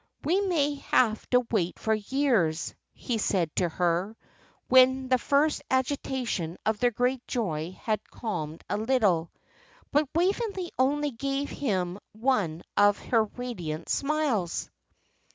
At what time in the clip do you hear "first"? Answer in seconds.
5.19-5.61